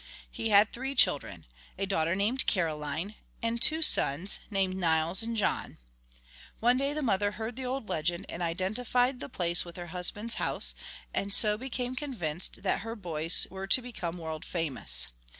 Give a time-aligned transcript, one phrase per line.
[0.31, 1.45] He had three children,
[1.77, 3.13] a daughter named Caroline,
[3.43, 5.77] and two sons, named Nils and John.
[6.59, 10.33] One day the mother heard the old legend and identified the place with her husband's
[10.41, 10.73] house,
[11.13, 15.07] and so became convinced that her boys were to become world famous.